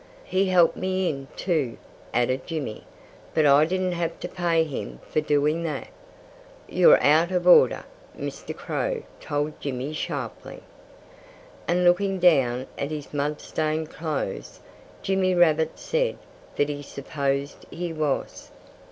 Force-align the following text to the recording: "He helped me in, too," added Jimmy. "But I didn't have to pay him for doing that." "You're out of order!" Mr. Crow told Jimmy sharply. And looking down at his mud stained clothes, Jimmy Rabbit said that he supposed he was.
"He 0.23 0.47
helped 0.47 0.75
me 0.77 1.07
in, 1.11 1.27
too," 1.35 1.77
added 2.11 2.47
Jimmy. 2.47 2.85
"But 3.35 3.45
I 3.45 3.65
didn't 3.65 3.91
have 3.91 4.19
to 4.21 4.27
pay 4.27 4.63
him 4.63 4.99
for 5.07 5.21
doing 5.21 5.61
that." 5.65 5.89
"You're 6.67 6.99
out 7.03 7.29
of 7.31 7.47
order!" 7.47 7.83
Mr. 8.19 8.57
Crow 8.57 9.03
told 9.19 9.59
Jimmy 9.59 9.93
sharply. 9.93 10.63
And 11.67 11.83
looking 11.83 12.17
down 12.17 12.65
at 12.79 12.89
his 12.89 13.13
mud 13.13 13.39
stained 13.41 13.91
clothes, 13.91 14.59
Jimmy 15.03 15.35
Rabbit 15.35 15.77
said 15.77 16.17
that 16.55 16.67
he 16.69 16.81
supposed 16.81 17.67
he 17.69 17.93
was. 17.93 18.49